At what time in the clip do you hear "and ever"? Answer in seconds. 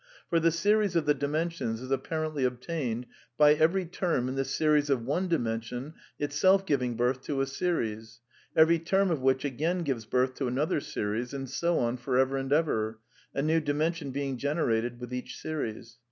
12.35-12.97